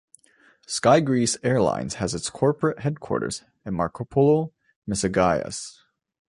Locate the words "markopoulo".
3.75-4.51